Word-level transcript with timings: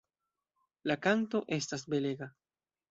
La 0.91 0.97
kanto 1.05 1.43
estas 1.59 1.89
belega. 1.97 2.33